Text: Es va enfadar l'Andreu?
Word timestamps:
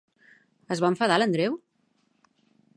Es 0.77 0.81
va 0.85 0.91
enfadar 0.93 1.19
l'Andreu? 1.21 1.61